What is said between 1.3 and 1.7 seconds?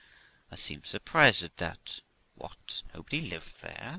at